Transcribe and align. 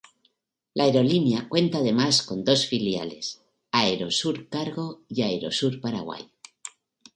La 0.73 0.85
aerolínea 0.87 1.47
cuenta 1.47 1.77
además 1.77 2.23
con 2.23 2.43
dos 2.43 2.65
filiales: 2.65 3.43
AeroSur 3.71 4.49
Cargo 4.49 5.03
y 5.07 5.21
Aerosur 5.21 5.79
Paraguay. 5.79 6.27